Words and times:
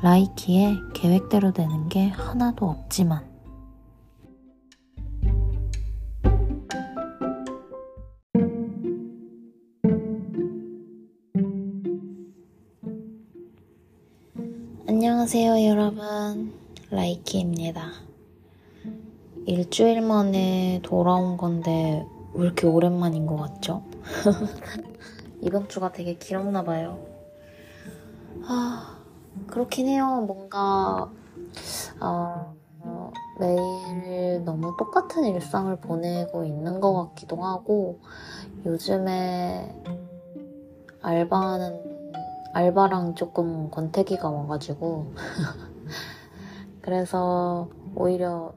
라이키에 0.00 0.76
계획대로 0.94 1.52
되는 1.52 1.88
게 1.88 2.06
하나도 2.06 2.66
없지만. 2.66 3.26
안녕하세요 14.86 15.64
여러분. 15.66 16.52
라이키입니다. 16.90 17.90
일주일 19.46 20.00
만에 20.00 20.78
돌아온 20.84 21.36
건데 21.36 22.06
왜 22.34 22.46
이렇게 22.46 22.68
오랜만인 22.68 23.26
것 23.26 23.36
같죠? 23.36 23.82
이번 25.42 25.68
주가 25.68 25.90
되게 25.90 26.14
길었나 26.14 26.62
봐요. 26.62 27.04
아 28.44 28.97
그렇긴 29.46 29.88
해요. 29.88 30.24
뭔가 30.26 31.10
어, 32.00 32.54
어, 32.80 33.12
매일 33.38 34.44
너무 34.44 34.76
똑같은 34.76 35.24
일상을 35.24 35.74
보내고 35.76 36.44
있는 36.44 36.80
것 36.80 36.92
같기도 37.08 37.36
하고 37.36 38.00
요즘에 38.64 39.82
알바는 41.02 41.88
알바랑 42.54 43.14
조금 43.14 43.70
권태기가 43.70 44.30
와가지고 44.30 45.12
그래서 46.82 47.68
오히려 47.94 48.54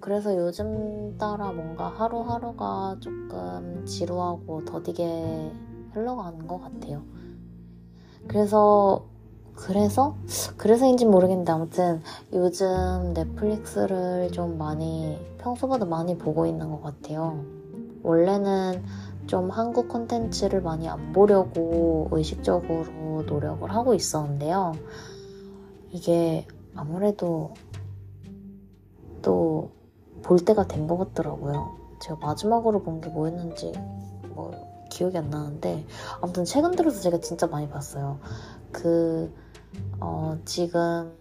그래서 0.00 0.36
요즘 0.36 1.18
따라 1.18 1.50
뭔가 1.50 1.88
하루하루가 1.88 2.96
조금 3.00 3.84
지루하고 3.84 4.64
더디게 4.64 5.52
흘러가는 5.92 6.46
것 6.46 6.60
같아요. 6.60 7.02
그래서 8.28 9.04
그래서 9.56 10.16
그래서인지 10.56 11.06
모르겠는데 11.06 11.50
아무튼 11.52 12.02
요즘 12.32 13.12
넷플릭스를 13.14 14.30
좀 14.32 14.58
많이 14.58 15.18
평소보다 15.38 15.86
많이 15.86 16.16
보고 16.16 16.46
있는 16.46 16.70
것 16.70 16.82
같아요. 16.82 17.44
원래는 18.02 18.84
좀 19.26 19.50
한국 19.50 19.88
콘텐츠를 19.88 20.62
많이 20.62 20.88
안 20.88 21.12
보려고 21.12 22.08
의식적으로 22.12 23.24
노력을 23.26 23.68
하고 23.74 23.94
있었는데요. 23.94 24.74
이게 25.90 26.46
아무래도 26.74 27.54
또 29.22 29.70
볼 30.22 30.40
때가 30.44 30.66
된 30.66 30.86
것 30.88 30.96
같더라고요. 30.98 31.76
제가 32.00 32.16
마지막으로 32.16 32.82
본 32.82 33.00
게 33.00 33.08
뭐였는지 33.10 33.72
뭐 34.34 34.50
기억이 34.90 35.16
안 35.18 35.30
나는데 35.30 35.86
아무튼 36.20 36.44
최근 36.44 36.72
들어서 36.72 37.00
제가 37.00 37.18
진짜 37.20 37.46
많이 37.46 37.68
봤어요. 37.68 38.18
그 38.72 39.32
어, 40.00 40.38
지금 40.44 41.12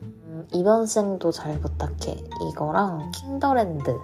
이번생도 0.54 1.32
잘 1.32 1.60
부탁해 1.60 2.18
이거랑 2.50 3.12
킹더랜드 3.12 3.98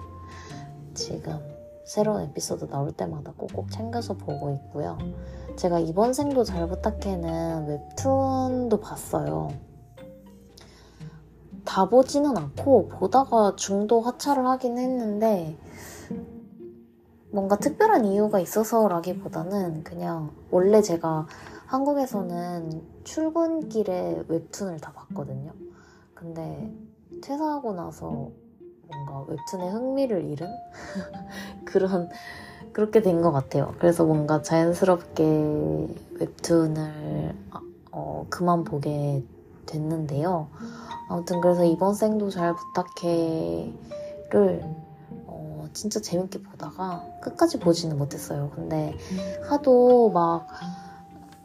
지금 0.94 1.38
새로운 1.84 2.22
에피소드 2.22 2.68
나올 2.68 2.92
때마다 2.92 3.32
꼭꼭 3.36 3.70
챙겨서 3.70 4.14
보고 4.14 4.50
있고요. 4.54 4.96
제가 5.56 5.78
이번생도 5.78 6.44
잘 6.44 6.68
부탁해는 6.68 7.66
웹툰도 7.66 8.80
봤어요. 8.80 9.50
다 11.64 11.88
보지는 11.88 12.36
않고 12.36 12.88
보다가 12.88 13.54
중도 13.56 14.00
하차를 14.00 14.46
하긴 14.46 14.78
했는데 14.78 15.56
뭔가 17.30 17.56
특별한 17.56 18.04
이유가 18.04 18.40
있어서라기보다는 18.40 19.84
그냥 19.84 20.30
원래 20.50 20.82
제가 20.82 21.26
한국에서는 21.72 22.82
출근길에 23.04 24.24
웹툰을 24.28 24.78
다 24.80 24.92
봤거든요. 24.92 25.52
근데 26.14 26.70
퇴사하고 27.22 27.72
나서 27.72 28.28
뭔가 28.88 29.24
웹툰에 29.26 29.70
흥미를 29.70 30.22
잃은 30.26 30.46
그런 31.64 32.10
그렇게 32.74 33.00
된 33.00 33.22
것 33.22 33.32
같아요. 33.32 33.74
그래서 33.78 34.04
뭔가 34.04 34.42
자연스럽게 34.42 35.24
웹툰을 36.20 37.34
어, 37.90 38.26
그만 38.28 38.64
보게 38.64 39.24
됐는데요. 39.64 40.48
아무튼 41.08 41.40
그래서 41.40 41.64
이번 41.64 41.94
생도 41.94 42.28
잘 42.28 42.54
부탁해를 42.54 43.72
어, 45.26 45.66
진짜 45.72 46.00
재밌게 46.00 46.42
보다가 46.42 47.02
끝까지 47.22 47.58
보지는 47.60 47.96
못했어요. 47.96 48.50
근데 48.54 48.94
하도 49.48 50.10
막 50.10 50.46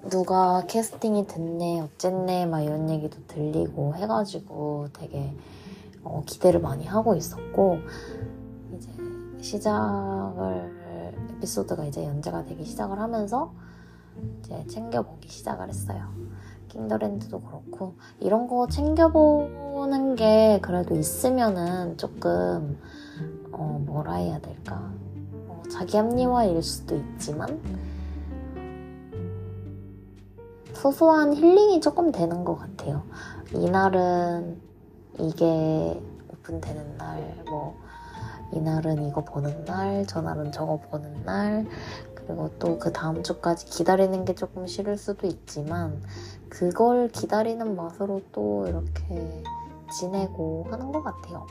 누가 0.03 0.63
캐스팅이 0.67 1.27
됐네, 1.27 1.81
어쨌네, 1.81 2.45
막 2.45 2.61
이런 2.61 2.89
얘기도 2.89 3.17
들리고 3.27 3.95
해가지고 3.95 4.87
되게 4.93 5.35
어, 6.03 6.23
기대를 6.25 6.61
많이 6.61 6.85
하고 6.85 7.15
있었고, 7.15 7.79
이제 8.75 8.89
시작을, 9.41 10.77
에피소드가 11.37 11.85
이제 11.85 12.05
연재가 12.05 12.45
되기 12.45 12.63
시작을 12.63 12.99
하면서 12.99 13.53
이제 14.39 14.65
챙겨보기 14.67 15.27
시작을 15.27 15.67
했어요. 15.67 16.07
킹더랜드도 16.69 17.41
그렇고, 17.41 17.95
이런 18.19 18.47
거 18.47 18.67
챙겨보는 18.67 20.15
게 20.15 20.59
그래도 20.61 20.95
있으면은 20.95 21.97
조금, 21.97 22.79
어, 23.51 23.81
뭐라 23.85 24.13
해야 24.13 24.39
될까. 24.39 24.93
어, 25.47 25.61
자기 25.69 25.97
합리화일 25.97 26.63
수도 26.63 26.95
있지만, 26.95 27.59
소소한 30.91 31.33
힐링이 31.33 31.81
조금 31.81 32.13
되는 32.13 32.45
것 32.45 32.55
같아요. 32.55 33.03
이날은 33.51 34.57
이게 35.19 36.01
오픈되는 36.31 36.97
날, 36.97 37.43
뭐, 37.49 37.75
이날은 38.53 39.05
이거 39.05 39.25
보는 39.25 39.65
날, 39.65 40.05
저날은 40.07 40.53
저거 40.53 40.77
보는 40.77 41.25
날, 41.25 41.67
그리고 42.15 42.49
또 42.59 42.79
그 42.79 42.93
다음 42.93 43.21
주까지 43.21 43.65
기다리는 43.65 44.23
게 44.23 44.33
조금 44.33 44.65
싫을 44.65 44.97
수도 44.97 45.27
있지만, 45.27 46.01
그걸 46.47 47.09
기다리는 47.09 47.75
맛으로 47.75 48.21
또 48.31 48.65
이렇게 48.67 49.43
지내고 49.99 50.67
하는 50.69 50.93
것 50.93 51.03
같아요. 51.03 51.45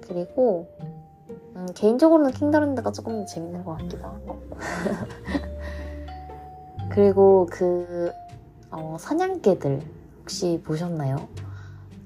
그리고, 0.00 0.66
음, 1.54 1.66
개인적으로는 1.76 2.32
킹다랜드가 2.32 2.90
조금 2.90 3.24
재밌는 3.26 3.64
것 3.64 3.76
같기도 3.76 4.08
하고. 4.08 4.40
그리고 6.90 7.46
그 7.48 8.10
어, 8.70 8.96
사냥개들 8.98 9.82
혹시 10.20 10.60
보셨나요? 10.64 11.28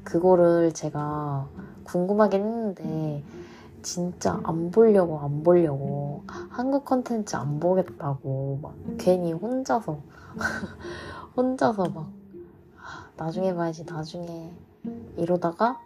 그거를 0.03 0.73
제가 0.73 1.47
궁금하긴 1.85 2.41
했는데 2.41 3.23
진짜 3.83 4.41
안 4.45 4.71
보려고 4.71 5.19
안 5.21 5.43
보려고 5.43 6.23
한국 6.51 6.85
컨텐츠 6.85 7.37
안 7.37 7.61
보겠다고 7.61 8.59
막 8.63 8.75
괜히 8.99 9.33
혼자서 9.33 9.99
혼자서 11.37 11.85
막 11.91 12.09
나중에 13.17 13.55
봐야지 13.55 13.85
나중에 13.85 14.53
이러다가 15.17 15.79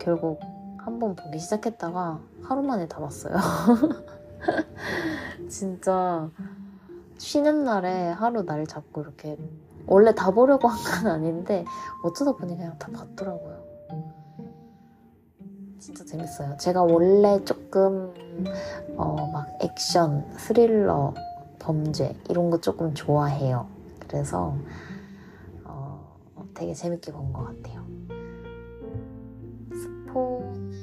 결국 0.00 0.40
한 0.78 0.98
번 0.98 1.14
보기 1.14 1.38
시작했다가 1.38 2.18
하루 2.42 2.62
만에 2.62 2.88
다 2.88 2.98
봤어요. 2.98 3.36
진짜 5.48 6.30
쉬는 7.18 7.64
날에 7.64 8.08
하루 8.10 8.42
날 8.44 8.66
잡고 8.66 9.02
이렇게 9.02 9.36
원래 9.86 10.14
다 10.14 10.30
보려고 10.30 10.68
한 10.68 11.02
건 11.02 11.12
아닌데 11.12 11.64
어쩌다 12.02 12.32
보니 12.32 12.56
그냥 12.56 12.78
다 12.78 12.88
봤더라고요. 12.92 13.58
진짜 15.78 16.04
재밌어요. 16.04 16.56
제가 16.58 16.82
원래 16.82 17.42
조금 17.44 18.12
어, 18.96 19.30
막 19.32 19.46
액션, 19.62 20.24
스릴러, 20.36 21.14
범죄 21.58 22.16
이런 22.28 22.50
거 22.50 22.60
조금 22.60 22.94
좋아해요. 22.94 23.66
그래서 24.08 24.56
어, 25.64 26.04
되게 26.54 26.74
재밌게 26.74 27.12
본 27.12 27.32
것 27.32 27.44
같아요. 27.44 27.84
스포는 29.72 30.74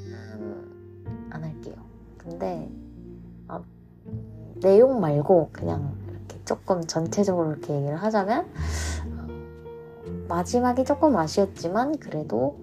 안 1.29 1.43
할게요. 1.43 1.75
근데 2.17 2.69
아, 3.47 3.61
내용 4.61 4.99
말고 5.01 5.49
그냥 5.51 5.94
조금 6.45 6.81
전체적으로 6.85 7.51
이렇게 7.51 7.73
얘기를 7.75 7.95
하자면 7.95 8.47
마지막이 10.27 10.85
조금 10.85 11.15
아쉬웠지만 11.17 11.97
그래도 11.99 12.57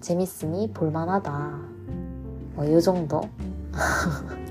재밌으니 0.00 0.72
볼만하다. 0.72 1.58
뭐 2.54 2.64
이 2.64 2.80
정도. 2.82 3.20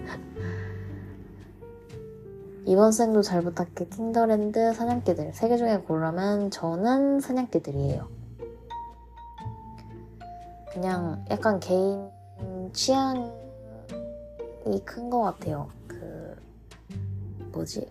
이번 2.66 2.92
생도 2.92 3.22
잘 3.24 3.42
부탁해 3.42 3.88
킹더랜드 3.90 4.74
사냥개들 4.74 5.34
세 5.34 5.48
개 5.50 5.58
중에 5.58 5.78
고르면 5.80 6.52
저는 6.52 7.20
사냥개들이에요. 7.20 8.08
그냥 10.72 11.26
약간 11.32 11.60
개인 11.60 12.10
취향이 12.74 13.32
큰 14.86 15.10
것 15.10 15.22
같아요. 15.22 15.68
뭐지? 17.52 17.88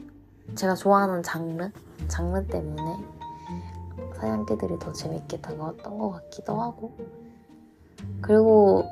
제가 0.55 0.75
좋아하는 0.75 1.22
장르? 1.22 1.70
장르 2.08 2.46
때문에 2.46 3.05
사양기들이 4.14 4.78
더 4.78 4.93
재밌게 4.93 5.40
다가왔던 5.40 5.99
것 5.99 6.10
같기도 6.10 6.60
하고 6.60 6.93
그리고 8.20 8.84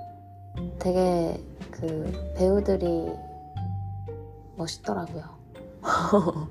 되게 0.78 1.42
그 1.70 2.34
배우들이 2.36 3.12
멋있더라고요. 4.56 5.24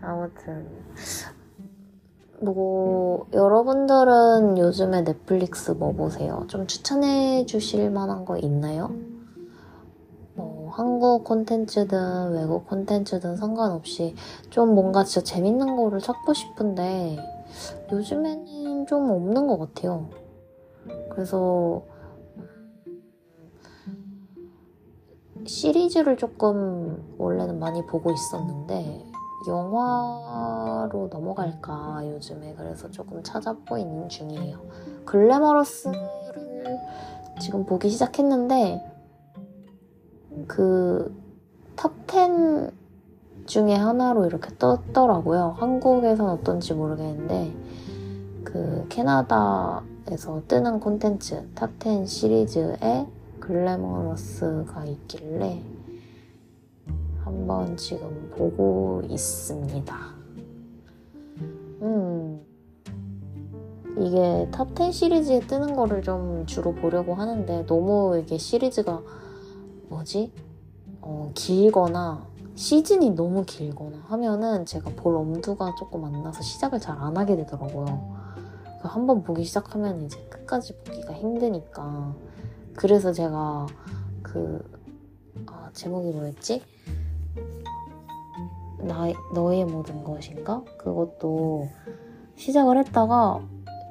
아무튼 0.00 0.68
뭐 2.40 3.26
여러분들은 3.32 4.58
요즘에 4.58 5.02
넷플릭스 5.02 5.70
뭐 5.72 5.92
보세요? 5.92 6.44
좀 6.48 6.66
추천해 6.66 7.46
주실 7.46 7.90
만한 7.90 8.24
거 8.24 8.36
있나요? 8.36 8.90
뭐 10.74 10.76
한국 10.76 11.24
콘텐츠든 11.24 12.32
외국 12.32 12.66
콘텐츠든 12.68 13.36
상관없이 13.36 14.14
좀 14.50 14.74
뭔가 14.74 15.04
진짜 15.04 15.24
재밌는 15.24 15.76
거를 15.76 16.00
찾고 16.00 16.34
싶은데 16.34 17.16
요즘에는 17.92 18.86
좀 18.86 19.10
없는 19.10 19.46
것 19.46 19.58
같아요. 19.58 20.08
그래서 21.10 21.82
시리즈를 25.46 26.16
조금 26.16 27.14
원래는 27.18 27.58
많이 27.60 27.86
보고 27.86 28.10
있었는데 28.10 29.04
영화로 29.46 31.08
넘어갈까 31.12 32.00
요즘에 32.04 32.54
그래서 32.56 32.90
조금 32.90 33.22
찾아보고 33.22 33.78
있는 33.78 34.08
중이에요. 34.08 34.58
Glamorous를 35.04 35.94
지금 37.40 37.64
보기 37.66 37.90
시작했는데 37.90 38.93
그 40.46 41.14
top 41.76 42.34
10 42.34 42.72
중에 43.46 43.74
하나로 43.74 44.26
이렇게 44.26 44.50
떴더라고요. 44.58 45.54
한국에선 45.58 46.28
어떤지 46.30 46.74
모르겠는데 46.74 47.54
그 48.44 48.86
캐나다에서 48.88 50.42
뜨는 50.48 50.80
콘텐츠 50.80 51.46
top 51.54 51.85
10 51.85 52.06
시리즈에 52.06 53.06
Glamorous가 53.40 54.84
있길래 54.86 55.62
한번 57.24 57.76
지금 57.76 58.30
보고 58.36 59.02
있습니다. 59.08 59.96
음, 61.82 62.40
이게 63.98 64.48
top 64.50 64.75
10 64.75 64.92
시리즈에 64.92 65.40
뜨는 65.40 65.74
거를 65.76 66.02
좀 66.02 66.46
주로 66.46 66.74
보려고 66.74 67.14
하는데 67.14 67.66
너무 67.66 68.18
이게 68.18 68.38
시리즈가 68.38 69.02
뭐지? 69.88 70.32
어, 71.00 71.30
길거나 71.34 72.26
시즌이 72.54 73.10
너무 73.10 73.44
길거나 73.44 73.98
하면은 74.06 74.64
제가 74.64 74.90
볼 74.96 75.16
엄두가 75.16 75.74
조금 75.78 76.04
안 76.04 76.22
나서 76.22 76.42
시작을 76.42 76.78
잘 76.80 76.96
안 76.98 77.16
하게 77.16 77.36
되더라고요. 77.36 78.14
한 78.80 79.06
번 79.06 79.22
보기 79.22 79.44
시작하면 79.44 80.02
이제 80.04 80.18
끝까지 80.28 80.76
보기가 80.84 81.14
힘드니까 81.14 82.14
그래서 82.76 83.12
제가 83.12 83.66
그 84.22 84.62
아, 85.46 85.70
제목이 85.72 86.10
뭐였지? 86.10 86.62
나, 88.78 89.06
너의 89.34 89.64
모든 89.64 90.04
것인가? 90.04 90.62
그것도 90.76 91.66
시작을 92.36 92.76
했다가 92.78 93.40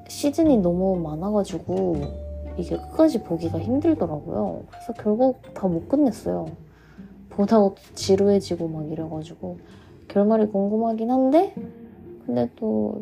시즌이 0.08 0.58
너무 0.58 0.96
많아가지고 0.98 1.96
이게 2.58 2.78
끝까지 2.78 3.24
보기가 3.24 3.60
힘들더라고요. 3.60 4.64
그래서 4.70 4.94
결국 4.94 5.42
다 5.54 5.68
못 5.68 5.88
끝냈어요. 5.88 6.48
보다가 7.30 7.74
지루해지고 7.96 8.68
막 8.68 8.88
이래가지고 8.92 9.58
결말이 10.08 10.48
궁금하긴 10.48 11.10
한데 11.12 11.54
근데 12.26 12.50
또 12.56 13.02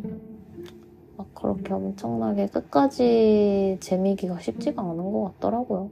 막 1.18 1.28
그렇게 1.36 1.72
엄청나게 1.74 2.48
끝까지 2.48 3.78
재미기가 3.80 4.40
쉽지가 4.40 4.82
않은 4.82 5.12
것 5.12 5.34
같더라고요. 5.36 5.92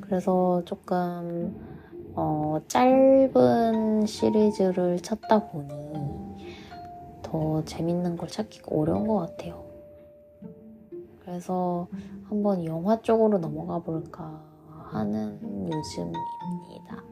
그래서 0.00 0.62
조금 0.64 1.56
어, 2.14 2.60
짧은 2.68 4.06
시리즈를 4.06 5.00
찾다 5.00 5.48
보니 5.48 5.68
더 7.22 7.64
재밌는 7.64 8.16
걸 8.16 8.28
찾기가 8.28 8.76
어려운 8.76 9.06
것 9.08 9.16
같아요. 9.18 9.64
그래서 11.28 11.86
한번 12.30 12.64
영화 12.64 13.02
쪽으로 13.02 13.36
넘어가 13.36 13.78
볼까 13.80 14.42
하는 14.86 15.38
요즘입니다. 15.70 17.04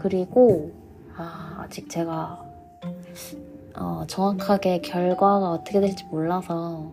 그리고 0.00 0.72
아, 1.14 1.58
아직 1.58 1.90
제가 1.90 2.42
어, 3.76 4.02
정확하게 4.06 4.80
결과가 4.80 5.50
어떻게 5.50 5.80
될지 5.80 6.06
몰라서 6.06 6.90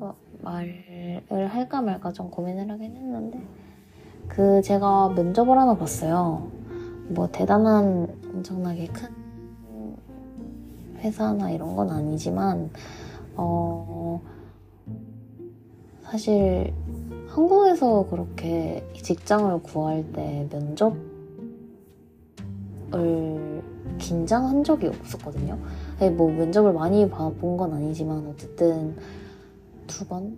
어, 0.00 0.16
말을 0.42 1.46
할까 1.46 1.80
말까 1.80 2.10
좀 2.10 2.28
고민을 2.28 2.72
하긴 2.72 2.96
했는데 2.96 3.40
그 4.26 4.60
제가 4.62 5.10
면접을 5.10 5.56
하나 5.56 5.76
봤어요. 5.76 6.50
뭐 7.06 7.28
대단한 7.30 8.20
엄청나게 8.34 8.88
큰 8.88 9.23
회사나 11.04 11.50
이런 11.50 11.76
건 11.76 11.90
아니지만 11.90 12.70
어 13.36 14.20
사실 16.02 16.72
한국에서 17.28 18.06
그렇게 18.08 18.86
직장을 19.02 19.62
구할 19.62 20.04
때 20.12 20.48
면접을 20.50 20.92
긴장한 23.98 24.64
적이 24.64 24.88
없었거든요. 24.88 25.58
뭐 26.16 26.30
면접을 26.30 26.72
많이 26.72 27.08
본건 27.08 27.72
아니지만 27.74 28.26
어쨌든 28.28 28.96
두 29.86 30.06
번? 30.06 30.36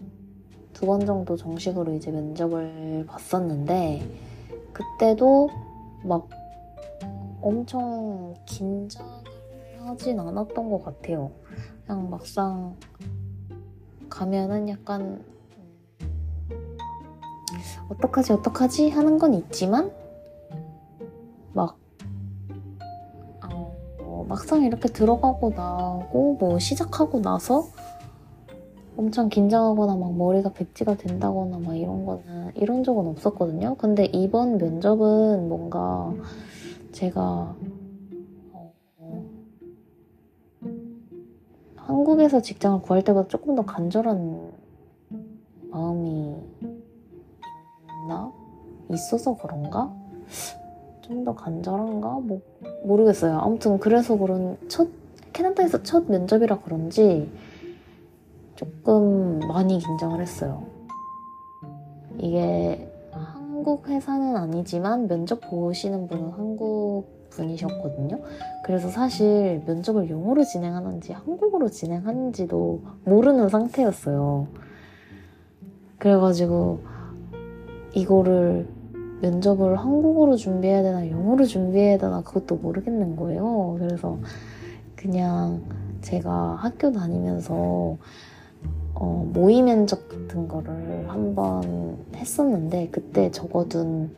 두 0.73 0.85
번 0.85 1.07
정도 1.07 1.37
정식으로 1.37 1.95
이제 1.95 2.11
면접을 2.11 3.07
봤었는데 3.07 4.03
그때도 4.75 5.49
막 6.05 6.29
엄청 7.41 8.35
긴장을 8.45 9.26
하진 9.87 10.19
않았던 10.19 10.71
것 10.71 10.85
같아요. 10.85 11.31
그냥 11.87 12.11
막상 12.11 12.77
가면은 14.09 14.69
약간 14.69 15.25
어떡하지 17.89 18.33
어떡하지 18.33 18.91
하는 18.91 19.19
건 19.19 19.35
있지만 19.35 19.93
막 21.53 21.79
어, 23.45 24.27
막상 24.29 24.65
이렇게 24.65 24.89
들어가고 24.89 25.51
나고 25.51 26.37
뭐 26.39 26.59
시작하고 26.59 27.21
나서 27.21 27.69
엄청 28.97 29.29
긴장하거나 29.29 29.97
막 29.97 30.17
머리가 30.17 30.53
백지가 30.53 30.97
된다거나 30.97 31.59
막 31.59 31.77
이런 31.77 32.07
거는 32.07 32.53
이런 32.55 32.83
적은 32.83 33.07
없었거든요. 33.07 33.75
근데 33.77 34.07
이번 34.07 34.57
면접은 34.57 35.49
뭔가 35.49 36.13
제가 36.93 37.55
한국에서 41.87 42.41
직장을 42.43 42.83
구할 42.83 43.03
때보다 43.05 43.29
조금 43.29 43.55
더 43.55 43.65
간절한 43.65 44.53
마음이 45.71 46.37
있나? 48.05 48.33
있어서 48.91 49.37
그런가? 49.37 49.95
좀 51.03 51.25
더 51.25 51.35
간절한가? 51.35 52.09
뭐 52.25 52.41
모르겠어요. 52.85 53.39
아무튼 53.39 53.79
그래서 53.79 54.17
그런 54.19 54.59
첫 54.69 54.89
캐나다에서 55.33 55.83
첫 55.85 56.11
면접이라 56.11 56.61
그런지 56.61 57.31
조금 58.57 59.39
많이 59.41 59.79
긴장을 59.79 60.21
했어요. 60.21 60.65
이게 62.19 62.91
한국 63.13 63.89
회사는 63.89 64.37
아니지만 64.37 65.07
면접 65.07 65.41
보시는 65.49 66.09
분은 66.09 66.31
한국 66.31 67.07
분이셨거든요. 67.31 68.21
그래서 68.65 68.89
사실 68.89 69.63
면접을 69.67 70.11
영어로 70.11 70.45
진행하는지 70.45 71.13
한국어로 71.13 71.69
진행하는지도 71.69 72.83
모르는 73.05 73.49
상태였어요. 73.49 74.49
그래가지고 75.99 76.81
이거를 77.95 78.69
면접을 79.23 79.77
한국어로 79.77 80.37
준비해야 80.37 80.83
되나 80.83 81.09
영어로 81.11 81.45
준비해야 81.45 81.99
되나 81.99 82.23
그것도 82.23 82.57
모르겠는 82.57 83.17
거예요. 83.17 83.77
그래서 83.79 84.19
그냥 84.95 85.63
제가 86.03 86.57
학교 86.57 86.93
다니면서 86.93 87.97
어, 88.95 89.31
모의 89.33 89.63
면접 89.63 90.09
같은 90.09 90.49
거를 90.49 91.09
한번 91.09 91.99
했었는데 92.15 92.89
그때 92.91 93.31
적어둔 93.31 94.15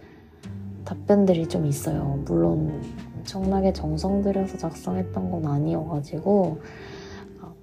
답변들이 0.89 1.47
좀 1.47 1.67
있어요. 1.67 2.19
물론 2.25 2.81
엄청나게 3.19 3.75
정성 3.75 4.23
들여서 4.23 4.57
작성했던 4.57 5.31
건 5.31 5.45
아니어가지고 5.45 6.61
어, 7.43 7.55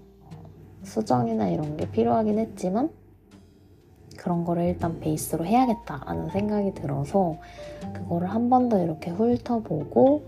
수정이나 0.84 1.48
이런 1.50 1.75
게 1.75 1.89
필요하긴 1.89 2.38
했지만 2.38 2.91
그런 4.15 4.44
거를 4.44 4.65
일단 4.65 5.00
베이스로 5.00 5.44
해야겠다라는 5.46 6.29
생각이 6.29 6.75
들어서 6.75 7.38
그거를 7.94 8.29
한 8.29 8.48
번 8.50 8.70
더 8.70 8.79
이렇게 8.84 9.10
훑어보고 9.10 10.24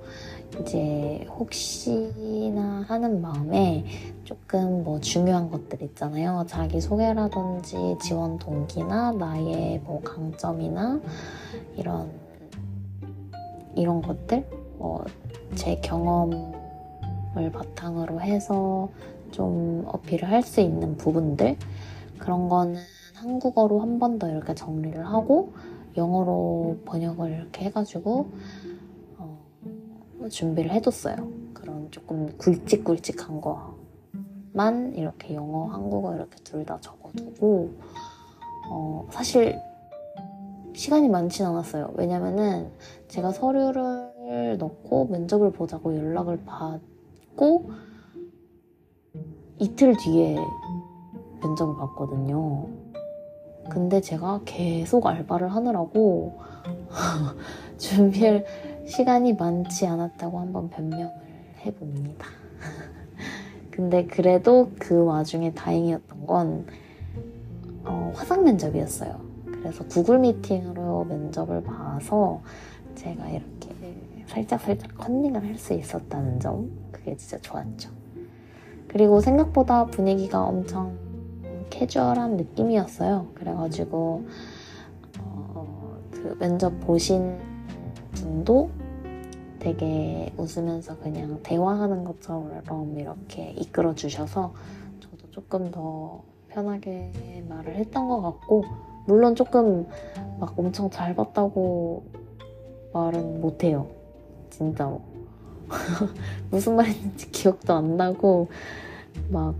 이제 0.62 1.27
혹시나 1.30 2.84
하는 2.88 3.22
마음에 3.22 3.86
조금 4.24 4.84
뭐 4.84 5.00
중요한 5.00 5.51
것들 5.51 5.84
있잖아요. 5.84 6.46
자기 6.48 6.82
소개라든지 6.82 7.77
지원 8.01 8.39
동기나 8.39 9.12
나의 9.12 9.82
뭐 9.84 10.01
강점이나 10.01 11.00
이런 11.75 12.10
이런 13.77 14.01
것들 14.01 14.46
뭐제 14.77 15.79
경험을 15.81 17.51
바탕으로 17.53 18.22
해서 18.22 18.89
좀 19.31 19.84
어필을 19.88 20.29
할 20.29 20.41
수 20.43 20.62
있는 20.62 20.98
부분들 20.98 21.57
그런 22.17 22.50
거는 22.50 22.75
한국어로 23.15 23.79
한 23.81 24.00
번 24.00 24.19
더 24.19 24.29
이렇게 24.29 24.53
정리를 24.55 25.05
하고 25.05 25.53
영어로 25.98 26.77
번역을 26.86 27.31
이렇게 27.31 27.65
해가지고 27.65 28.27
어, 29.17 29.39
준비를 30.29 30.72
해뒀어요. 30.72 31.15
그런 31.53 31.89
조금 31.91 32.27
굵직굵직한 32.38 33.41
거만 33.41 34.93
이렇게 34.96 35.34
영어, 35.34 35.65
한국어 35.67 36.15
이렇게 36.15 36.36
둘 36.43 36.63
다 36.65 36.77
적어두고 36.81 37.72
어, 38.69 39.07
사실 39.12 39.60
시간이 40.74 41.10
많진 41.10 41.46
않았어요. 41.46 41.94
왜냐면은 41.96 42.70
제가 43.08 43.32
서류를 43.32 44.58
넣고 44.58 45.06
면접을 45.06 45.52
보자고 45.52 45.96
연락을 45.96 46.40
받고 46.46 47.72
이틀 49.60 49.96
뒤에 49.98 50.38
면접을 51.42 51.76
봤거든요. 51.76 52.68
근데 53.70 54.00
제가 54.02 54.42
계속 54.46 55.08
알바를 55.08 55.50
하느라고 55.50 56.40
준비할 57.78 58.46
시간이 58.86 59.34
많지 59.34 59.86
않았다고 59.88 60.40
한번 60.40 60.70
변명을 60.70 61.12
해봅니다. 61.66 62.28
근데 63.72 64.06
그래도 64.06 64.72
그 64.80 65.04
와중에 65.04 65.54
다행이었던 65.54 66.26
건 66.26 66.66
어, 67.84 68.12
화상 68.16 68.44
면접이었어요. 68.44 69.26
그래서 69.60 69.86
구글 69.86 70.20
미팅으로 70.20 71.06
면접을 71.06 71.64
봐서 71.64 72.42
제가 72.96 73.30
이렇게 73.30 73.70
살짝살짝 74.28 74.98
컨닝을 74.98 75.44
할 75.44 75.58
수 75.58 75.74
있었다는 75.74 76.40
점 76.40 76.70
그게 76.92 77.16
진짜 77.18 77.38
좋았죠. 77.40 77.90
그리고 78.88 79.20
생각보다 79.22 79.86
분위기가 79.86 80.44
엄청 80.44 80.98
캐주얼한 81.70 82.38
느낌이었어요. 82.38 83.28
그래가지고 83.36 84.26
어, 85.20 85.98
그 86.12 86.38
면접 86.40 86.80
보신 86.82 87.38
분도 88.14 88.70
되게 89.60 90.32
웃으면서 90.38 90.98
그냥 91.00 91.40
대화하는 91.44 92.04
것처럼 92.04 92.98
이렇게 92.98 93.52
이끌어 93.52 93.96
주셔서 93.96 94.54
저도 95.00 95.32
조금 95.32 95.72
더 95.72 96.24
편하게 96.48 97.44
말을 97.50 97.76
했던 97.76 98.08
것 98.08 98.22
같고 98.22 98.64
물론 99.08 99.36
조금 99.36 99.88
막 100.40 100.58
엄청 100.60 100.90
잘 100.90 101.16
봤다고 101.16 102.04
말은 102.94 103.42
못해요. 103.42 103.88
진짜로. 104.50 105.02
무슨 106.52 106.76
말인지 106.76 107.32
기억도 107.32 107.74
안 107.74 107.98
나고 107.98 108.48
막 109.30 109.56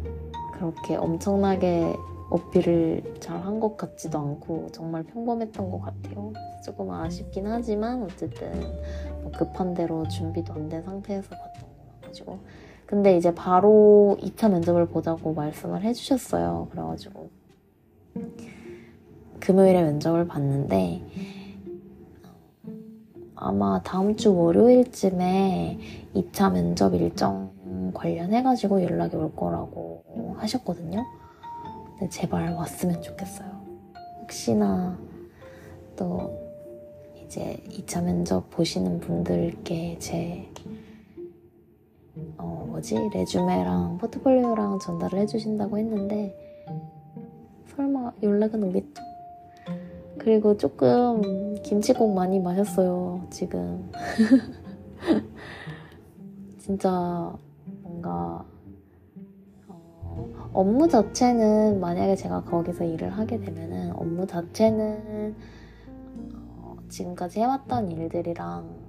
그렇게 0.54 0.96
엄청나게 0.96 1.94
어필을 2.30 3.16
잘 3.20 3.42
한 3.42 3.60
것 3.60 3.78
같지도 3.78 4.20
않고 4.20 4.68
정말 4.74 5.04
평범했던 5.04 5.72
것 5.72 5.80
같아요. 5.82 6.34
조금 6.64 6.92
아쉽긴 6.92 7.48
하지만 7.48 8.04
어쨌든 8.04 8.52
뭐 9.24 9.32
급한 9.32 9.74
대로 9.74 10.08
준비도 10.08 10.54
안 10.54 10.68
된 10.70 10.84
상태에서 10.84 11.30
봤던 11.30 11.64
거라가지고 12.02 12.40
근데 12.86 13.18
이제 13.18 13.34
바로 13.34 14.18
2차 14.22 14.50
면접을 14.50 14.88
보자고 14.88 15.34
말씀을 15.34 15.84
해주셨어요. 15.84 16.68
그래가지고 16.72 17.30
금요일에 19.40 19.82
면접을 19.84 20.28
봤는데 20.28 21.02
아마 23.36 23.82
다음 23.84 24.16
주 24.16 24.36
월요일쯤에 24.36 25.80
2차 26.16 26.52
면접 26.52 26.94
일정 26.96 27.92
관련해가지고 27.94 28.84
연락이 28.84 29.16
올 29.16 29.36
거라고 29.36 30.04
하셨거든요. 30.38 31.06
근데 31.92 32.10
제발 32.10 32.54
왔으면 32.54 33.02
좋겠어요. 33.02 33.50
혹시나 34.22 34.98
또 35.96 36.38
이제 37.26 37.62
2차 37.70 38.04
면접 38.04 38.50
보시는 38.50 39.00
분들께 39.00 39.98
제 40.00 40.50
어, 42.38 42.66
뭐지? 42.68 42.96
레주메랑 43.14 44.00
포트폴리오랑 44.00 44.80
전달을 44.80 45.20
해주신다고 45.20 45.78
했는데 45.78 46.36
설마 47.68 48.14
연락은 48.24 48.64
오겠죠? 48.64 49.07
그리고 50.18 50.58
조금 50.58 51.56
김치국 51.64 52.14
많이 52.14 52.40
마셨어요, 52.40 53.26
지금. 53.30 53.90
진짜 56.58 57.34
뭔가 57.82 58.46
어, 59.68 60.28
업무 60.54 60.88
자체는 60.88 61.80
만약에 61.80 62.16
제가 62.16 62.44
거기서 62.44 62.84
일을 62.84 63.10
하게 63.10 63.40
되면은 63.40 63.94
업무 63.96 64.28
자체는 64.28 65.36
어, 66.36 66.76
지금까지 66.90 67.40
해왔던 67.40 67.92
일들이랑 67.92 68.88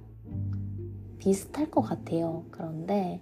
비슷할 1.19 1.71
것 1.71 1.81
같아요. 1.81 2.43
그런데 2.51 3.21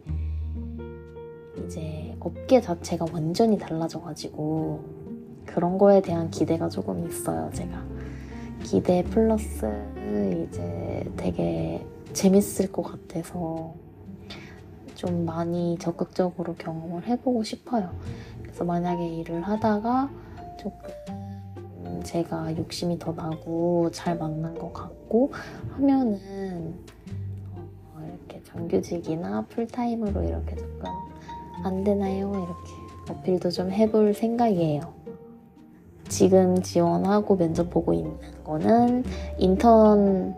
이제 1.66 2.16
업계 2.20 2.62
자체가 2.62 3.06
완전히 3.12 3.58
달라져가지고 3.58 4.80
그런 5.46 5.78
거에 5.78 6.02
대한 6.02 6.30
기대가 6.30 6.70
조금 6.70 7.06
있어요, 7.08 7.50
제가. 7.54 7.97
기대 8.70 9.02
플러스 9.02 9.66
이제 10.50 11.10
되게 11.16 11.86
재밌을 12.12 12.70
것 12.70 12.82
같아서 12.82 13.74
좀 14.94 15.24
많이 15.24 15.78
적극적으로 15.80 16.54
경험을 16.56 17.08
해보고 17.08 17.44
싶어요. 17.44 17.98
그래서 18.42 18.66
만약에 18.66 19.08
일을 19.08 19.42
하다가 19.42 20.10
조금 20.60 22.04
제가 22.04 22.58
욕심이 22.58 23.00
더 23.00 23.14
나고 23.14 23.90
잘 23.92 24.18
맞는 24.18 24.56
것 24.56 24.74
같고 24.74 25.32
하면은 25.70 26.74
어 27.96 28.06
이렇게 28.06 28.44
정규직이나 28.44 29.46
풀타임으로 29.46 30.24
이렇게 30.24 30.58
조금 30.58 30.84
안 31.64 31.86
되나요? 31.86 32.34
이렇게 32.34 33.14
어필도 33.14 33.50
좀 33.52 33.72
해볼 33.72 34.14
생각이에요. 34.14 34.97
지금 36.10 36.62
지원하고 36.62 37.38
면접 37.38 37.70
보고 37.70 37.94
있는 37.94 38.18
거는 38.44 39.04
인턴이거든요. 39.38 40.36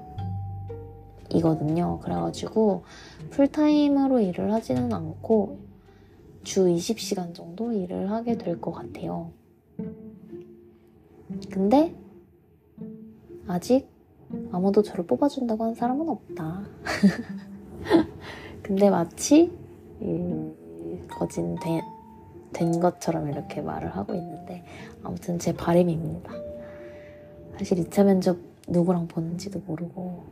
그래가지고 2.01 2.83
풀타임으로 3.31 4.19
일을 4.19 4.53
하지는 4.53 4.93
않고 4.93 5.57
주 6.43 6.65
20시간 6.65 7.33
정도 7.33 7.71
일을 7.71 8.11
하게 8.11 8.37
될 8.37 8.59
것 8.59 8.71
같아요. 8.71 9.31
근데 11.51 11.95
아직 13.47 13.87
아무도 14.51 14.81
저를 14.83 15.05
뽑아준다고 15.05 15.63
한 15.63 15.75
사람은 15.75 16.09
없다. 16.09 16.63
근데 18.63 18.89
마치 18.89 19.51
거진 21.09 21.55
된, 21.55 21.81
된 22.53 22.79
것처럼 22.79 23.29
이렇게 23.29 23.61
말을 23.61 23.95
하고 23.95 24.13
있는데 24.15 24.63
아무튼 25.03 25.39
제 25.39 25.53
바람입니다. 25.53 26.31
사실 27.57 27.77
2차 27.83 28.05
면접 28.05 28.37
누구랑 28.67 29.07
보는지도 29.07 29.61
모르고 29.65 30.23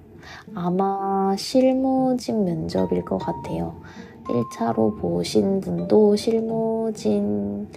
아마 0.54 1.36
실무진 1.38 2.46
면접일 2.46 3.04
것 3.06 3.18
같아요. 3.18 3.82
1차로 4.26 5.00
보신 5.00 5.62
분도 5.62 6.16
실무진 6.16 7.68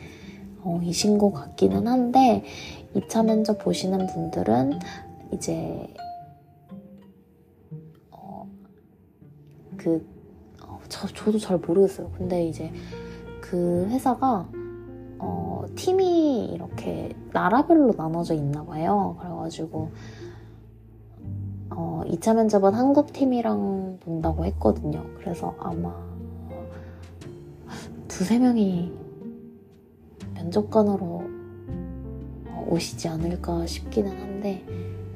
어, 0.62 0.80
이신 0.82 1.18
것 1.18 1.32
같기는 1.32 1.86
한데 1.86 2.44
2차 2.94 3.24
면접 3.24 3.58
보시는 3.58 4.06
분들은 4.08 4.78
이제 5.32 5.86
어, 8.10 8.48
그 9.76 10.06
어, 10.62 10.80
저, 10.88 11.06
저도 11.08 11.38
잘 11.38 11.58
모르겠어요. 11.58 12.10
근데 12.16 12.46
이제 12.46 12.72
그 13.50 13.84
회사가 13.90 14.48
어, 15.18 15.64
팀이 15.74 16.46
이렇게 16.52 17.12
나라별로 17.32 17.92
나눠져 17.96 18.34
있나 18.34 18.64
봐요. 18.64 19.16
그래가지고 19.18 19.90
어, 21.70 22.02
2차 22.06 22.36
면접은 22.36 22.74
한국 22.74 23.12
팀이랑 23.12 23.98
본다고 24.04 24.44
했거든요. 24.44 25.04
그래서 25.16 25.56
아마 25.58 25.92
두세 28.06 28.38
명이 28.38 28.92
면접관으로 30.34 31.24
오시지 32.68 33.08
않을까 33.08 33.66
싶기는 33.66 34.12
한데 34.12 34.64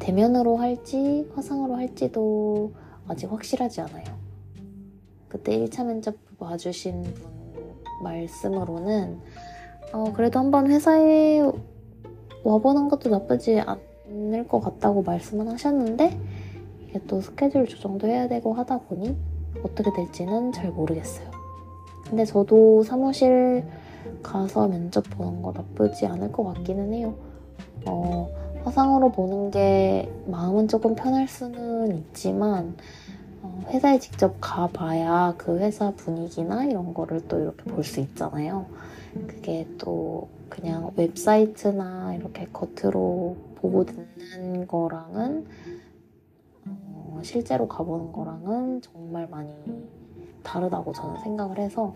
대면으로 0.01 0.57
할지 0.57 1.31
화상으로 1.37 1.77
할지도 1.77 2.73
아직 3.07 3.31
확실하지 3.31 3.83
않아요. 3.83 4.07
그때 5.29 5.57
1차 5.57 5.87
면접 5.87 6.17
봐주신 6.41 7.03
분 7.03 7.34
말씀으로는 8.03 9.21
어, 9.93 10.13
그래도 10.13 10.39
한번 10.39 10.71
회사에 10.71 11.41
와보는 12.43 12.89
것도 12.89 13.11
나쁘지 13.11 13.61
않을 13.61 14.49
것 14.49 14.61
같다고 14.61 15.03
말씀은 15.03 15.49
하셨는데 15.49 16.19
이게 16.89 17.01
또 17.07 17.21
스케줄 17.21 17.67
조정도 17.67 18.07
해야 18.07 18.29
되고 18.29 18.53
하다 18.53 18.81
보니 18.81 19.17
어떻게 19.63 19.93
될지는 19.93 20.53
잘 20.53 20.71
모르겠어요. 20.71 21.31
근데 22.09 22.25
저도 22.25 22.83
사무실 22.83 23.65
가서 24.23 24.69
면접 24.69 25.05
보는 25.11 25.43
거 25.43 25.53
나쁘지 25.53 26.07
않을 26.07 26.33
것 26.33 26.45
같기는 26.45 26.93
해요. 26.93 27.15
어, 27.87 28.29
화상으로 28.65 29.13
보는 29.13 29.51
게 29.51 30.11
마음은 30.27 30.69
조금 30.69 30.95
편할 30.95 31.29
수는 31.29 31.97
있지만 31.99 32.69
어, 32.69 32.77
회사에 33.69 33.99
직접 33.99 34.37
가봐야 34.41 35.35
그 35.39 35.59
회사 35.59 35.91
분위기나 35.93 36.65
이런 36.65 36.95
거를 36.95 37.27
또 37.29 37.39
이렇게 37.41 37.65
볼 37.65 37.85
수 37.85 38.01
있잖아요. 38.01 38.67
그게 39.27 39.67
또 39.79 40.29
그냥 40.49 40.91
웹사이트나 40.97 42.15
이렇게 42.17 42.47
겉으로 42.53 43.37
보고 43.57 43.85
듣는 43.85 44.67
거랑은 44.67 45.47
어, 46.67 47.21
실제로 47.23 47.69
가보는 47.69 48.13
거랑은 48.13 48.83
정말 48.83 49.29
많이 49.29 49.53
다르다고 50.43 50.93
저는 50.93 51.21
생각을 51.23 51.59
해서 51.59 51.95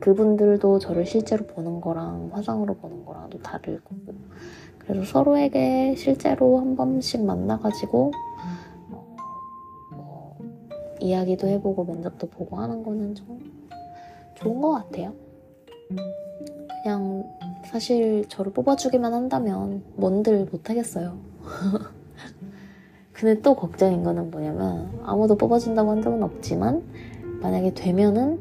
그분들도 0.00 0.78
저를 0.78 1.04
실제로 1.06 1.46
보는 1.46 1.80
거랑 1.80 2.30
화상으로 2.32 2.74
보는 2.74 3.04
거랑도 3.04 3.38
다를 3.42 3.80
거고 3.82 4.14
그래서 4.78 5.04
서로에게 5.04 5.94
실제로 5.96 6.58
한 6.58 6.76
번씩 6.76 7.24
만나가지고 7.24 8.12
이야기도 11.00 11.48
해보고 11.48 11.84
면접도 11.84 12.28
보고 12.28 12.56
하는 12.56 12.82
거는 12.82 13.14
좀 13.14 13.40
좋은 14.34 14.60
것 14.60 14.72
같아요. 14.72 15.14
그냥 16.82 17.24
사실 17.64 18.24
저를 18.28 18.52
뽑아주기만 18.52 19.12
한다면 19.12 19.82
뭔들 19.94 20.46
못하겠어요. 20.50 21.18
근데 23.12 23.40
또 23.42 23.56
걱정인 23.56 24.04
거는 24.04 24.30
뭐냐면 24.30 25.00
아무도 25.04 25.36
뽑아준다고 25.36 25.90
한 25.90 26.02
적은 26.02 26.22
없지만 26.22 26.84
만약에 27.40 27.74
되면은 27.74 28.40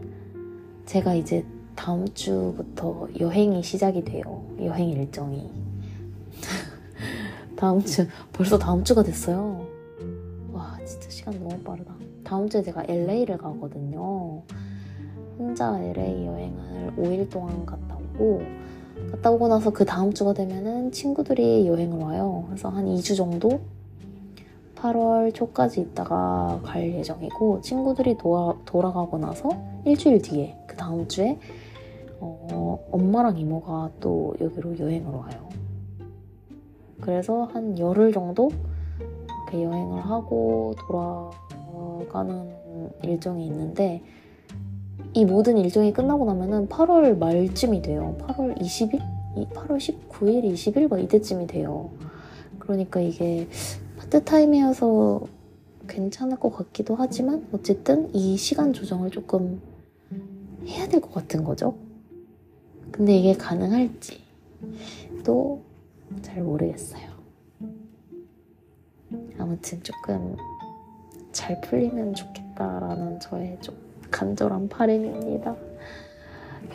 제가 0.85 1.15
이제 1.15 1.43
다음 1.75 2.07
주부터 2.13 3.07
여행이 3.19 3.63
시작이 3.63 4.03
돼요. 4.03 4.43
여행 4.61 4.89
일정이. 4.89 5.49
다음 7.57 7.83
주, 7.83 8.07
벌써 8.31 8.57
다음 8.57 8.83
주가 8.83 9.03
됐어요. 9.03 9.65
와, 10.51 10.77
진짜 10.85 11.09
시간 11.09 11.33
너무 11.39 11.57
빠르다. 11.63 11.93
다음 12.27 12.49
주에 12.49 12.61
제가 12.61 12.83
LA를 12.89 13.37
가거든요. 13.37 14.41
혼자 15.39 15.81
LA 15.81 16.25
여행을 16.25 16.93
5일 16.97 17.29
동안 17.29 17.65
갔다 17.65 17.95
오고, 17.95 18.41
갔다 19.11 19.31
오고 19.31 19.47
나서 19.47 19.71
그 19.71 19.85
다음 19.85 20.13
주가 20.13 20.33
되면은 20.33 20.91
친구들이 20.91 21.65
여행을 21.67 21.99
와요. 21.99 22.43
그래서 22.47 22.67
한 22.67 22.85
2주 22.85 23.15
정도 23.15 23.61
8월 24.75 25.33
초까지 25.33 25.79
있다가 25.79 26.59
갈 26.63 26.93
예정이고 26.93 27.61
친구들이 27.61 28.17
도와, 28.17 28.57
돌아가고 28.65 29.17
나서 29.17 29.49
일주일 29.85 30.21
뒤에 30.21 30.57
그 30.67 30.75
다음 30.75 31.07
주에 31.07 31.39
어, 32.19 32.77
엄마랑 32.91 33.37
이모가 33.37 33.91
또 34.01 34.35
여기로 34.41 34.77
여행을 34.77 35.13
와요. 35.13 35.49
그래서 36.99 37.43
한 37.45 37.79
열흘 37.79 38.11
정도 38.11 38.49
이렇게 39.49 39.63
여행을 39.63 40.01
하고 40.01 40.75
돌아 40.79 41.31
가는 42.11 42.49
일정이 43.03 43.45
있는데 43.47 44.01
이 45.13 45.25
모든 45.25 45.57
일정이 45.57 45.93
끝나고 45.93 46.25
나면은 46.25 46.67
8월 46.69 47.17
말쯤이 47.17 47.81
돼요. 47.81 48.15
8월 48.21 48.57
20일? 48.59 48.99
8월 49.53 49.77
19일, 49.77 50.51
20일 50.53 50.87
막 50.89 50.99
이때쯤이 50.99 51.47
돼요. 51.47 51.91
그러니까 52.59 52.99
이게 52.99 53.47
파트타임이어서 53.97 55.21
괜찮을 55.87 56.37
것 56.39 56.51
같기도 56.55 56.95
하지만 56.95 57.47
어쨌든 57.51 58.13
이 58.13 58.35
시간 58.37 58.73
조정을 58.73 59.09
조금 59.11 59.61
해야 60.65 60.87
될 60.87 60.99
것 61.01 61.13
같은 61.13 61.43
거죠. 61.43 61.75
근데 62.91 63.15
이게 63.17 63.33
가능할지 63.33 64.21
또 65.23 65.61
잘 66.21 66.41
모르겠어요. 66.41 67.07
아무튼 69.37 69.81
조금 69.83 70.35
잘 71.37 71.61
풀리면 71.61 72.15
좋겠다라는 72.15 73.19
저의 73.19 73.59
좀 73.61 73.77
간절한 74.09 74.69
바람입니다. 74.69 75.55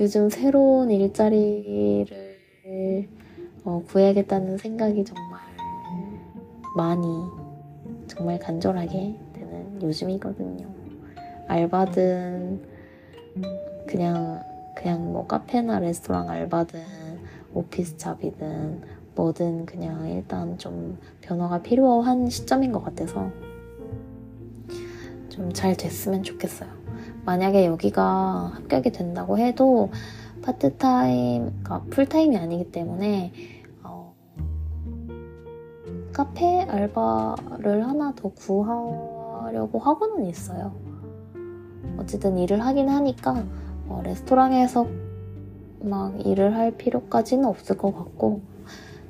요즘 0.00 0.30
새로운 0.30 0.88
일자리를 0.88 2.06
어, 3.64 3.82
구해야겠다는 3.88 4.58
생각이 4.58 5.04
정말 5.04 5.40
많이 6.76 7.06
정말 8.06 8.38
간절하게 8.38 9.18
되는 9.32 9.82
요즘이거든요. 9.82 10.68
알바든 11.48 12.62
그냥 13.88 14.44
그냥 14.76 15.12
뭐 15.12 15.26
카페나 15.26 15.80
레스토랑 15.80 16.30
알바든 16.30 16.80
오피스 17.52 17.96
잡이든 17.96 18.80
뭐든 19.16 19.66
그냥 19.66 20.08
일단 20.08 20.56
좀 20.56 21.00
변화가 21.20 21.62
필요한 21.62 22.30
시점인 22.30 22.70
것 22.70 22.84
같아서 22.84 23.28
좀 25.42 25.52
잘 25.52 25.76
됐으면 25.76 26.22
좋겠어요. 26.22 26.70
만약에 27.24 27.66
여기가 27.66 28.52
합격이 28.54 28.92
된다고 28.92 29.38
해도 29.38 29.90
파트타임, 30.42 31.42
그러니까 31.62 31.82
풀타임이 31.90 32.36
아니기 32.36 32.70
때문에 32.70 33.32
카페 36.12 36.60
알바를 36.62 37.86
하나 37.86 38.12
더 38.14 38.28
구하려고 38.28 39.78
하고는 39.78 40.26
있어요. 40.26 40.74
어쨌든 41.98 42.36
일을 42.38 42.60
하긴 42.64 42.88
하니까 42.88 43.44
어, 43.88 44.02
레스토랑에서 44.04 44.86
막 45.80 46.26
일을 46.26 46.54
할 46.54 46.72
필요까지는 46.72 47.44
없을 47.46 47.76
것 47.78 47.96
같고 47.96 48.40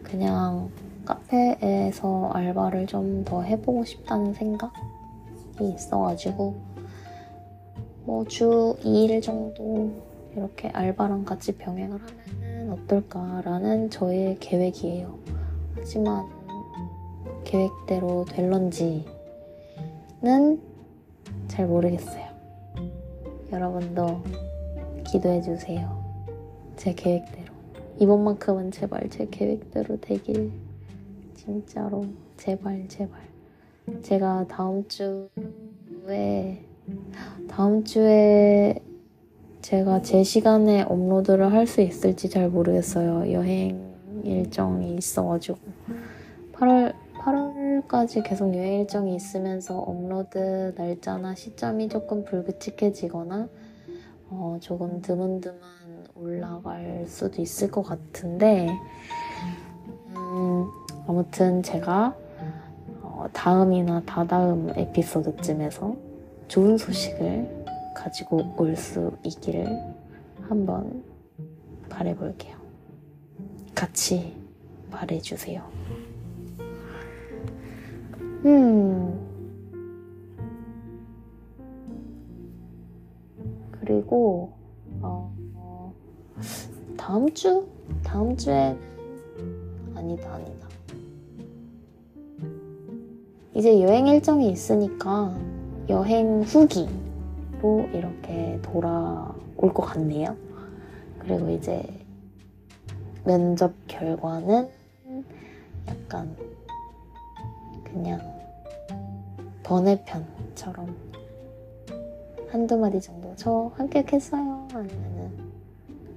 그냥 0.02 0.70
카페에서 1.04 2.30
알바를 2.32 2.86
좀 2.86 3.24
더 3.24 3.42
해보고 3.42 3.84
싶다는 3.84 4.34
생각이 4.34 4.74
있어가지고 5.60 6.54
뭐 8.04 8.24
주 8.24 8.76
2일 8.82 9.22
정도 9.22 9.90
이렇게 10.34 10.68
알바랑 10.68 11.24
같이 11.24 11.52
병행을 11.52 12.00
하면 12.00 12.70
어떨까라는 12.72 13.90
저의 13.90 14.38
계획이에요. 14.40 15.18
하지만 15.76 16.26
계획대로 17.44 18.24
될런지는 18.24 19.04
잘 21.48 21.66
모르겠어요. 21.66 22.24
여러분도 23.52 24.22
기도해주세요. 25.04 26.02
제 26.76 26.94
계획대로. 26.94 27.52
이번만큼은 27.98 28.70
제발 28.70 29.10
제 29.10 29.26
계획대로 29.30 30.00
되길. 30.00 30.50
진짜로. 31.34 32.06
제발, 32.38 32.88
제발. 32.88 33.31
제가 34.02 34.46
다음 34.48 34.86
주에, 34.88 36.64
다음 37.48 37.84
주에 37.84 38.78
제가 39.60 40.02
제 40.02 40.22
시간에 40.22 40.82
업로드를 40.82 41.52
할 41.52 41.66
수 41.66 41.80
있을지 41.80 42.28
잘 42.28 42.48
모르겠어요. 42.48 43.32
여행 43.32 43.92
일정이 44.24 44.94
있어가지고. 44.96 45.58
8월, 46.52 46.94
8월까지 47.18 48.22
계속 48.24 48.54
여행 48.54 48.80
일정이 48.80 49.14
있으면서 49.14 49.78
업로드 49.78 50.74
날짜나 50.76 51.34
시점이 51.34 51.88
조금 51.88 52.24
불규칙해지거나 52.24 53.48
어, 54.30 54.58
조금 54.60 55.02
드문드문 55.02 55.58
올라갈 56.14 57.04
수도 57.06 57.42
있을 57.42 57.70
것 57.70 57.82
같은데 57.82 58.68
음, 60.16 60.66
아무튼 61.06 61.62
제가 61.62 62.16
어, 63.22 63.28
다음이나 63.32 64.02
다다음 64.04 64.70
에피소드쯤에서 64.74 65.94
좋은 66.48 66.76
소식을 66.76 67.64
가지고 67.94 68.52
올 68.58 68.74
수 68.74 69.12
있기를 69.22 69.64
한번 70.40 71.04
바래볼게요. 71.88 72.56
같이 73.76 74.34
바래주세요. 74.90 75.62
음. 78.44 79.28
그리고 83.70 84.52
어, 85.00 85.32
어, 85.54 85.94
다음 86.96 87.32
주 87.34 87.68
다음 88.02 88.36
주에 88.36 88.76
아니다 89.94 90.34
아니다. 90.34 90.61
이제 93.54 93.82
여행 93.82 94.06
일정이 94.06 94.50
있으니까 94.50 95.36
여행 95.88 96.42
후기로 96.42 97.88
이렇게 97.92 98.58
돌아올 98.62 99.72
것 99.74 99.82
같네요. 99.82 100.34
그리고 101.18 101.50
이제 101.50 101.82
면접 103.24 103.72
결과는 103.86 104.68
약간 105.86 106.34
그냥 107.84 108.20
번외편처럼 109.62 110.96
한두 112.48 112.76
마디 112.78 113.00
정도 113.00 113.32
저 113.36 113.70
합격했어요 113.76 114.68
아니면은 114.72 115.52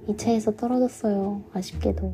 2차에서 0.08 0.56
떨어졌어요. 0.56 1.42
아쉽게도. 1.52 2.12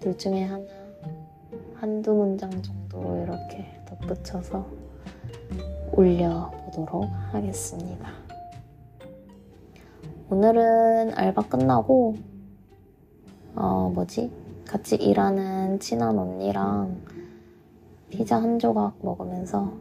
둘 0.00 0.16
중에 0.16 0.44
하나 0.44 0.75
한두 1.78 2.14
문장 2.14 2.50
정도 2.62 3.22
이렇게 3.22 3.66
덧붙여서 3.84 4.66
올려보도록 5.92 7.04
하겠습니다. 7.32 8.08
오늘은 10.30 11.12
알바 11.14 11.48
끝나고 11.48 12.16
어 13.54 13.90
뭐지 13.94 14.30
같이 14.66 14.96
일하는 14.96 15.78
친한 15.78 16.18
언니랑 16.18 16.96
피자 18.08 18.36
한 18.36 18.58
조각 18.58 18.96
먹으면서 19.02 19.72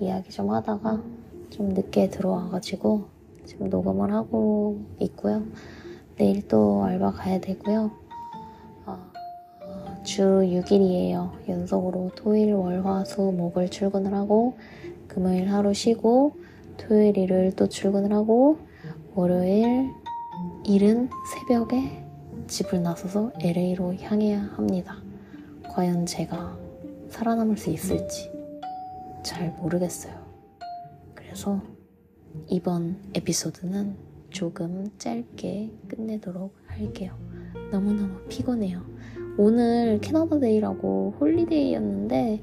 이야기 0.00 0.30
좀 0.30 0.50
하다가 0.50 1.00
좀 1.50 1.68
늦게 1.68 2.10
들어와가지고 2.10 3.04
지금 3.44 3.70
녹음을 3.70 4.12
하고 4.12 4.80
있고요. 4.98 5.44
내일 6.16 6.46
또 6.48 6.82
알바 6.84 7.12
가야 7.12 7.40
되고요. 7.40 8.05
어, 10.16 10.18
주 10.18 10.22
6일이에요. 10.22 11.46
연속으로 11.46 12.10
토일, 12.14 12.54
월, 12.54 12.84
화, 12.86 13.04
수, 13.04 13.20
목을 13.20 13.68
출근을 13.68 14.14
하고 14.14 14.56
금요일 15.08 15.52
하루 15.52 15.74
쉬고 15.74 16.38
토요일, 16.78 17.18
일요일 17.18 17.52
또 17.52 17.68
출근을 17.68 18.12
하고 18.14 18.58
월요일 19.14 19.90
일은 20.64 21.10
새벽에 21.34 22.02
집을 22.46 22.82
나서서 22.82 23.32
LA로 23.42 23.94
향해야 23.96 24.40
합니다. 24.56 24.96
과연 25.68 26.06
제가 26.06 26.56
살아남을 27.10 27.58
수 27.58 27.70
있을지 27.70 28.30
잘 29.22 29.50
모르겠어요. 29.58 30.14
그래서 31.14 31.60
이번 32.48 33.02
에피소드는 33.14 33.96
조금 34.30 34.88
짧게 34.96 35.72
끝내도록 35.88 36.56
할게요. 36.66 37.14
너무너무 37.70 38.20
피곤해요. 38.28 38.95
오늘 39.38 39.98
Canada 40.00 40.53
Day라고 40.53 41.14
holiday였는데 41.20 42.42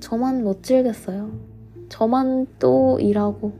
저만 0.00 0.44
못 0.44 0.62
즐겼어요. 0.62 1.30
저만 1.88 2.46
또 2.58 2.98
일하고 3.00 3.52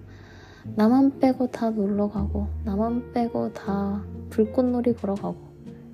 나만 0.76 1.18
빼고 1.18 1.46
다 1.50 1.70
놀러 1.70 2.08
가고 2.08 2.48
나만 2.64 3.12
빼고 3.12 3.54
다 3.54 4.04
불꽃놀이 4.28 4.94
보러 4.94 5.14
가고 5.14 5.36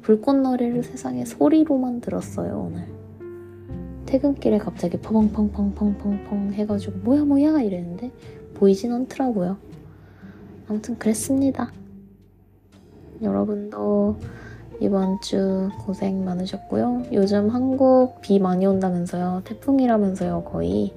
불꽃놀이를 0.02 0.82
세상에 0.82 1.24
소리로만 1.24 2.00
들었어요 2.00 2.68
오늘. 2.68 2.88
퇴근길에 4.06 4.58
갑자기 4.58 4.96
펑펑펑펑펑펑 4.98 6.52
해가지고 6.54 6.98
뭐야 7.04 7.24
뭐야? 7.24 7.62
이랬는데 7.62 8.10
보이진 8.54 8.92
않더라고요. 8.92 9.56
아무튼 10.68 10.98
그랬습니다. 10.98 11.72
여러분도 13.22 14.16
이번 14.84 15.18
주 15.22 15.70
고생 15.86 16.24
많으셨고요 16.24 17.04
요즘 17.12 17.48
한국 17.48 18.20
비 18.20 18.38
많이 18.38 18.66
온다면서요 18.66 19.40
태풍이라면서요 19.44 20.44
거의 20.44 20.92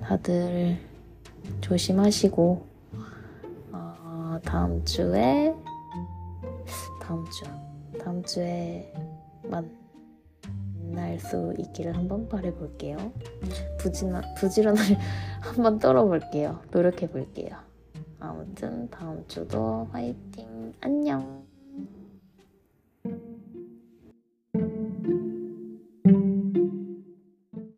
다들 0.00 0.76
조심하시고 1.60 2.66
어, 3.72 4.38
다음 4.44 4.84
주에 4.84 5.54
다음 7.00 7.24
주 7.30 7.44
다음 8.00 8.22
주에 8.24 8.92
만날 9.44 11.18
수 11.20 11.54
있기를 11.58 11.96
한번 11.96 12.28
바래볼게요. 12.28 12.96
부지런 13.78 14.22
부지런을 14.36 14.80
한번 15.40 15.78
떨어볼게요. 15.78 16.60
노력해볼게요. 16.70 17.56
아무튼 18.18 18.88
다음 18.90 19.24
주도 19.28 19.88
화이팅 19.92 20.72
안녕. 20.80 21.45